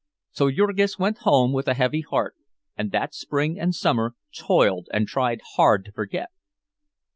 [0.31, 2.33] So Jurgis went home with a heavy heart,
[2.75, 6.29] and that spring and summer toiled and tried hard to forget.